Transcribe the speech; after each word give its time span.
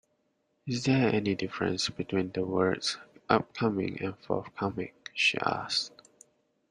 Is 0.65 0.85
there 0.85 1.13
any 1.13 1.35
difference 1.35 1.87
between 1.91 2.31
the 2.31 2.43
words 2.43 2.97
Upcoming 3.29 4.01
and 4.01 4.17
forthcoming? 4.17 4.93
she 5.13 5.37
asked 5.37 5.91